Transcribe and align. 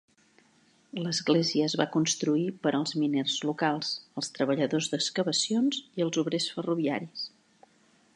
L'església 1.07 1.65
es 1.69 1.75
va 1.81 1.85
construir 1.95 2.47
per 2.63 2.71
als 2.79 2.95
miners 3.01 3.35
locals, 3.49 3.91
els 4.21 4.33
treballadors 4.39 4.89
d'excavacions 4.95 5.83
i 6.01 6.07
els 6.07 6.21
obrers 6.23 6.49
ferroviaris. 6.57 7.29